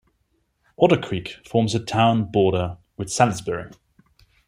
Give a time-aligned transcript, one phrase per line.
[0.79, 3.69] Otter Creek forms the town border with Salisbury.